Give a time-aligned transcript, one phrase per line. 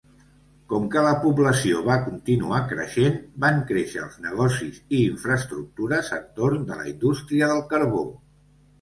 [0.71, 6.83] Com que la població va continuar creixent, van créixer els negocis i infraestructures entorn de
[6.83, 8.07] la indústria del carbó.